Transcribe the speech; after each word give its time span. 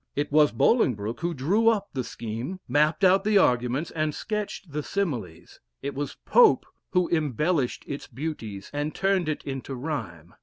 It 0.15 0.31
was 0.31 0.51
Bolingbroke 0.51 1.19
who 1.19 1.35
drew 1.35 1.69
up 1.69 1.89
the 1.93 2.03
scheme, 2.03 2.59
mapped 2.67 3.03
out 3.03 3.23
the 3.23 3.37
arguments, 3.37 3.91
and 3.91 4.15
sketched 4.15 4.71
the 4.71 4.81
similes 4.81 5.59
it 5.83 5.93
was 5.93 6.17
Pope 6.25 6.65
who 6.89 7.07
embellished 7.11 7.83
its 7.85 8.07
beauties, 8.07 8.71
and 8.73 8.95
turned 8.95 9.29
it 9.29 9.43
into 9.43 9.75
rhyme. 9.75 10.33